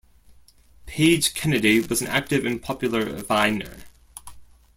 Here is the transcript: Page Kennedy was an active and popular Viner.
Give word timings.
Page 0.87 1.35
Kennedy 1.35 1.79
was 1.79 2.01
an 2.01 2.07
active 2.07 2.43
and 2.43 2.59
popular 2.59 3.21
Viner. 3.21 3.83